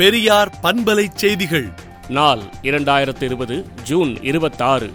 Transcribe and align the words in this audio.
பெரியார் 0.00 0.58
பண்பலை 0.62 1.06
செய்திகள். 1.14 1.72
நாள் 2.08 2.40
இரண்டாயிரத்து 2.62 3.22
இருபது 3.22 3.66
ஜூன் 3.82 4.22
இருபத்தாறு. 4.22 4.90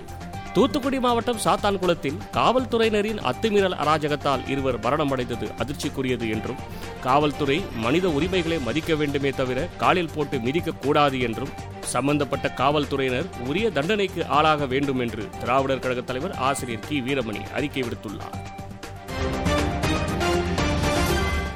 தூத்துக்குடி 0.54 1.00
மாவட்டம் 1.00 1.40
சாத்தான்குளத்தில் 1.44 2.18
காவல்துறையினரின் 2.34 3.20
அத்துமீறல் 3.24 3.76
அராஜகத்தால் 3.84 4.50
இருவர் 4.50 4.80
மரணமடைந்தது 4.80 5.52
அதிர்ச்சிக்குரியது 5.58 6.30
என்றும் 6.30 6.56
காவல்துறை 7.02 7.64
மனித 7.76 8.10
உரிமைகளை 8.10 8.60
மதிக்க 8.60 8.96
வேண்டுமே 8.96 9.30
தவிர 9.30 9.68
காலில் 9.78 10.10
போட்டு 10.16 10.40
மிதிக்க 10.40 10.72
கூடாது 10.72 11.20
என்றும் 11.20 11.50
சம்பந்தப்பட்ட 11.80 12.50
காவல்துறையினர் 12.50 13.26
உரிய 13.48 13.72
தண்டனைக்கு 13.72 14.28
ஆளாக 14.28 14.66
வேண்டும் 14.66 15.00
என்று 15.00 15.30
திராவிடர் 15.40 15.80
கழக 15.80 16.02
தலைவர் 16.02 16.36
ஆசிரியர் 16.36 16.88
கி. 16.88 17.02
வீரமணி 17.02 17.52
அறிக்கை 17.54 17.84
விடுத்துள்ளார். 17.84 18.36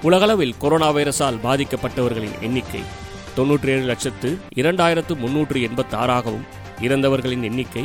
உலகளவில் 0.01 0.57
கொரோனா 0.57 0.91
வைரஸால் 0.91 1.39
பாதிக்கப்பட்டவர்களின் 1.43 2.39
எண்ணிக்கை 2.39 3.07
தொன்னூற்றி 3.39 3.69
ஏழு 3.73 3.85
லட்சத்து 3.89 4.29
இரண்டாயிரத்து 4.61 5.13
முன்னூற்று 5.23 5.59
எண்பத்தி 5.67 5.95
ஆறாகவும் 6.03 6.45
இறந்தவர்களின் 6.85 7.43
எண்ணிக்கை 7.49 7.83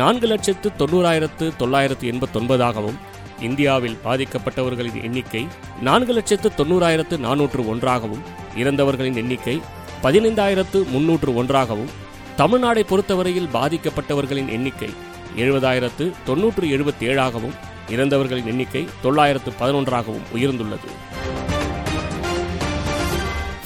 நான்கு 0.00 0.26
லட்சத்து 0.26 0.68
தொண்ணூறாயிரத்து 0.80 1.46
தொள்ளாயிரத்து 1.60 2.04
எண்பத்தொன்பதாகவும் 2.12 2.98
இந்தியாவில் 3.46 3.96
பாதிக்கப்பட்டவர்களின் 4.04 4.98
எண்ணிக்கை 5.08 5.42
நான்கு 5.80 6.12
லட்சத்து 6.12 6.48
தொண்ணூறாயிரத்து 6.58 7.16
நானூற்று 7.26 7.62
ஒன்றாகவும் 7.72 8.22
இறந்தவர்களின் 8.62 9.18
எண்ணிக்கை 9.22 9.56
பதினைந்தாயிரத்து 10.02 10.78
முன்னூற்று 10.92 11.32
ஒன்றாகவும் 11.42 11.92
தமிழ்நாடை 12.36 12.84
பொறுத்தவரையில் 12.90 13.52
பாதிக்கப்பட்டவர்களின் 13.56 14.52
எண்ணிக்கை 14.56 14.90
எழுபதாயிரத்து 15.36 16.04
தொன்னூற்று 16.28 16.66
எழுபத்தி 16.76 17.04
ஏழாகவும் 17.12 17.56
இறந்தவர்களின் 17.94 18.50
எண்ணிக்கை 18.52 18.82
தொள்ளாயிரத்து 19.02 19.52
பதினொன்றாகவும் 19.60 20.28
உயர்ந்துள்ளது. 20.36 20.90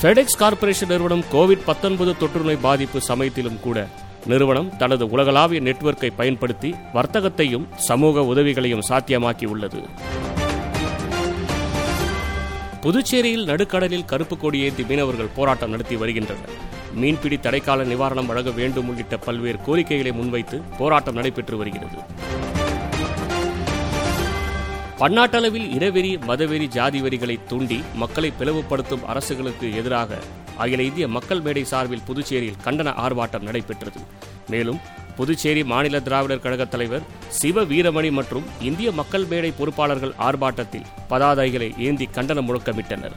ஃபெடெக்ஸ் 0.05 0.39
கார்ப்பரேஷன் 0.41 0.91
நிறுவனம் 0.93 1.23
கோவிட் 1.33 1.63
19 1.67 2.15
தொற்றுநோய் 2.21 2.59
பாதிப்பு 2.61 2.99
சமயத்திலும் 3.01 3.61
கூட 3.61 3.79
நிறுவனம் 4.27 4.69
தனது 4.77 5.05
உலகளாவிய 5.09 5.61
நெட்வொர்க்கை 5.63 6.11
பயன்படுத்தி 6.17 6.71
வர்த்தகத்தையும் 6.95 7.65
சமூக 7.87 8.25
உதவிகளையும் 8.33 8.85
சாத்தியமாக்கி 8.89 9.47
உள்ளது 9.47 9.81
புதுச்சேரியில் 12.81 13.49
நடுக்கடலில் 13.51 14.05
கருப்பு 14.05 14.39
கொடி 14.39 14.61
ஏந்தி 14.61 14.85
மீனவர்கள் 14.91 15.35
போராட்டம் 15.37 15.71
நடத்தி 15.71 15.97
வருகின்றனர். 15.97 16.53
மீன்பிடி 16.95 17.37
தடைக்கால 17.37 17.89
நிவாரணம் 17.93 18.27
வழங்க 18.27 18.51
வேண்டும் 18.51 18.89
உள்ளிட்ட 18.89 19.17
பல்வேறு 19.17 19.61
கோரிக்கைகளை 19.67 20.13
முன்வைத்து 20.13 20.63
போராட்டம் 20.79 21.15
நடைபெற்று 21.15 21.57
வருகிறது. 21.57 21.99
பன்னாட்டளவில் 25.01 25.69
இனவெறி 25.77 26.11
மதவெறி 26.29 26.67
ஜாதி 26.75 26.99
வெறிகளை 27.05 27.37
தூண்டி 27.51 27.79
மக்களை 28.03 28.29
பிளவுபடுத்தும் 28.41 29.07
அரசுகளுக்கு 29.13 29.67
எதிராக 29.81 30.19
அகில 30.65 30.83
இந்திய 30.89 31.07
மக்கள் 31.09 31.41
மேடை 31.41 31.65
சார்பில் 31.65 32.05
புதுச்சேரியில் 32.09 32.61
கண்டன 32.65 32.93
ஆர்ப்பாட்டம் 33.05 33.47
நடைபெற்றது. 33.49 34.01
மேலும் 34.53 34.79
புதுச்சேரி 35.17 35.65
மாநில 35.73 36.01
திராவிடர் 36.01 36.45
கழக 36.45 36.65
தலைவர் 36.65 37.07
சிவ 37.41 37.65
வீரமணி 37.73 38.13
மற்றும் 38.13 38.47
இந்திய 38.69 38.93
மக்கள் 39.01 39.27
மேடை 39.33 39.53
பொறுப்பாளர்கள் 39.59 40.15
ஆர்ப்பாட்டத்தில் 40.29 40.89
பதாதைகளை 41.11 41.71
ஏந்தி 41.89 42.09
கண்டன 42.17 42.43
முழக்கமிட்டனர். 42.49 43.17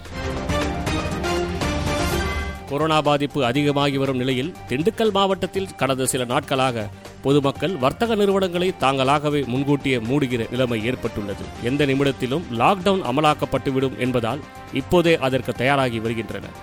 கொரோனா 2.77 3.01
பாதிப்பு 3.01 3.45
அதிகமாகி 3.45 3.97
வரும் 3.97 4.17
நிலையில் 4.17 4.55
திண்டுக்கல் 4.69 5.11
மாவட்டத்தில் 5.11 5.75
கடந்த 5.75 6.05
சில 6.05 6.25
நாட்களாக 6.25 6.89
பொதுமக்கள் 7.21 7.75
வர்த்தக 7.75 8.15
நிறுவனங்களை 8.15 8.73
தாங்களாகவே 8.79 9.45
முன்கூட்டியே 9.45 9.97
மூடுகிற 9.97 10.49
நிலைமை 10.49 10.85
ஏற்பட்டுள்ளது. 10.85 11.43
எந்த 11.63 11.85
நிமிடத்திலும் 11.85 12.43
லாக்டவுன் 12.51 13.03
அமலாக்கப்பட்டுவிடும் 13.11 13.97
என்பதால் 13.97 14.39
இப்போதே 14.73 15.17
அதற்கு 15.17 15.53
தயாராகி 15.53 15.99
வருகின்றனர். 15.99 16.57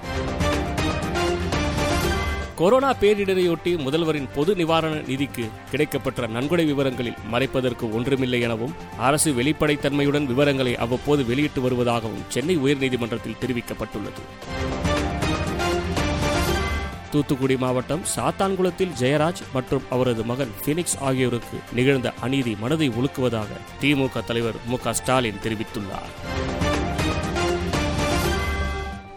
கொரோனா 2.55 2.95
பேரிடரையொட்டி 2.95 3.73
முதல்வரின் 3.87 4.29
பொது 4.35 4.55
நிவாரண 4.55 4.95
நிதிக்கு 4.95 5.51
கிடைக்கப்பெற்ற 5.73 6.29
நன்கொடை 6.29 6.65
விவரங்களில் 6.65 7.21
மறைப்பதற்கு 7.33 7.93
ஒன்றுமில்லை 7.93 8.41
எனவும் 8.41 8.75
அரசு 8.99 9.33
வெளிப்படைத்தன்மையுடன் 9.33 10.25
விவரங்களை 10.25 10.77
அவ்வப்போது 10.77 11.27
வெளியிட்டு 11.27 11.61
வருவதாகவும் 11.61 12.27
சென்னை 12.29 12.59
உயர்நீதிமன்றத்தில் 12.59 13.41
தெரிவிக்கப்பட்டுள்ளது. 13.41 14.23
தூத்துக்குடி 17.15 17.57
மாவட்டம் 17.57 18.07
சாத்தான்குளத்தில் 18.15 18.95
ஜெயராஜ் 19.01 19.43
மற்றும் 19.57 19.85
அவரது 19.91 20.23
மகன் 20.31 20.55
பினிக்ஸ் 20.65 20.97
ஆகியோருக்கு 21.09 21.59
நிகழ்ந்த 21.79 22.13
அநீதி 22.21 22.53
மனதை 22.63 22.89
உலுக்குவதாக 22.91 23.61
திமுக 23.83 24.25
தலைவர் 24.25 24.59
மு 24.67 24.77
க 24.85 24.93
ஸ்டாலின் 24.93 25.43
தெரிவித்துள்ளார். 25.45 26.11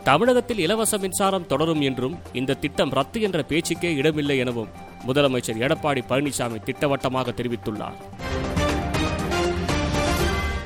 தமிழகத்தில் 0.03 0.61
இலவச 0.65 0.97
மின்சாரம் 0.97 1.45
தொடரும் 1.45 1.81
என்றும் 1.81 2.15
இந்த 2.33 2.53
திட்டம் 2.53 2.93
ரத்து 2.97 3.21
என்ற 3.21 3.41
பேச்சுக்கே 3.43 3.89
இடமில்லை 3.93 4.37
எனவும் 4.37 4.71
முதலமைச்சர் 5.07 5.61
எடப்பாடி 5.65 6.03
பழனிசாமி 6.09 6.59
திட்டவட்டமாக 6.63 7.31
தெரிவித்துள்ளார். 7.31 7.97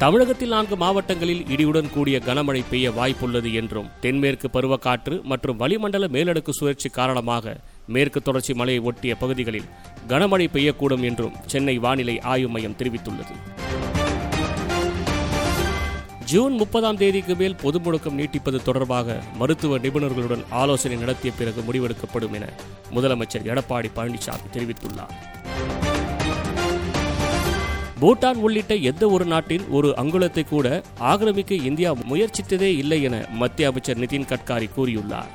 தமிழகத்தில் 0.02 0.50
நான்கு 0.50 0.76
மாவட்டங்களில் 0.78 1.42
இடியுடன் 1.54 1.90
கூடிய 1.94 2.20
கனமழை 2.20 2.62
பெய்ய 2.70 2.92
வாய்ப்புள்ளது 2.92 3.50
என்றும் 3.54 3.90
தென்மேற்கு 4.04 4.48
பருவக்காற்று 4.54 5.16
மற்றும் 5.24 5.58
வளிமண்டல 5.58 6.08
மேலடுக்கு 6.08 6.50
சுழற்சி 6.50 6.90
காரணமாக 6.90 7.54
மேற்கு 7.88 8.22
தொடர்ச்சி 8.22 8.54
மலையை 8.54 8.82
ஒட்டிய 8.82 9.16
பகுதிகளில் 9.16 9.68
கனமழை 10.08 10.48
பெய்யக்கூடும் 10.54 11.04
என்றும் 11.10 11.36
சென்னை 11.46 11.78
வானிலை 11.78 12.20
ஆய்வு 12.20 12.50
மையம் 12.50 12.78
தெரிவித்துள்ளது. 12.80 13.36
ஜூன் 16.26 16.54
முப்பதாம் 16.54 16.98
தேதிக்கு 16.98 17.36
மேல் 17.36 17.56
பொது 17.56 17.80
முடக்கம் 17.80 18.18
நீட்டிப்பது 18.20 18.62
தொடர்பாக 18.64 19.22
மருத்துவ 19.38 19.78
நிபுணர்களுடன் 19.78 20.46
ஆலோசனை 20.50 20.98
நடத்திய 20.98 21.34
பிறகு 21.38 21.62
முடிவெடுக்கப்படும் 21.62 22.34
என 22.34 22.48
முதலமைச்சர் 22.96 23.48
எடப்பாடி 23.52 23.92
பழனிசாமி 23.96 24.50
தெரிவித்துள்ளார். 24.54 25.16
பூட்டான் 28.02 28.40
உள்ளிட்ட 28.46 28.76
எந்த 28.76 29.10
ஒரு 29.10 29.26
நாட்டின் 29.26 29.66
ஒரு 29.70 29.90
அங்குலத்தை 29.98 30.44
கூட 30.48 30.68
ஆக்கிரமிக்க 31.00 31.52
இந்தியா 31.52 31.92
முயற்சித்ததே 31.92 32.70
இல்லை 32.78 33.04
என 33.04 33.26
மத்திய 33.32 33.68
அமைச்சர் 33.68 34.00
நிதின் 34.00 34.26
கட்காரி 34.32 34.68
கூறியுள்ளார். 34.78 35.30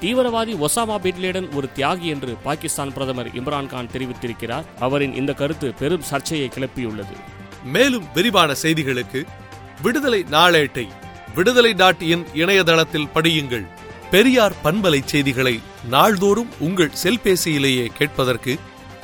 தீவிரவாதி 0.00 0.54
ஒசாமா 0.66 0.96
பின்லேடன் 1.04 1.46
ஒரு 1.54 1.68
தியாகி 1.76 2.08
என்று 2.14 2.36
பாகிஸ்தான் 2.42 2.92
பிரதமர் 2.92 3.30
இம்ரான்கான் 3.34 3.92
தெரிவித்திருக்கிறார். 3.94 4.66
அவரின் 4.80 5.14
இந்த 5.14 5.32
கருத்து 5.32 5.74
பெரும் 5.78 6.08
சர்ச்சையை 6.10 6.50
கிளப்பியுள்ளது. 6.56 7.16
மேலும் 7.64 8.04
விரிவான 8.14 8.52
செய்திகளுக்கு 8.62 9.22
விடுதலை 9.82 10.24
நாளேட்டை 10.30 10.86
விடுதலை 11.34 11.72
டாட் 11.72 12.02
இன் 12.02 12.26
இணையதளத்தில் 12.34 13.10
படியுங்கள். 13.14 13.66
பெரியார் 14.10 14.60
பண்பலை 14.64 15.02
செய்திகளை 15.04 15.58
நாள்தோறும் 15.90 16.52
உங்கள் 16.60 16.96
செல்பேசியிலேயே 17.02 17.86
கேட்பதற்கு 17.98 18.58